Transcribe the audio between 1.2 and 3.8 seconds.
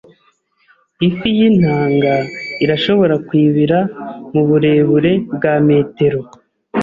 y'intanga irashobora kwibira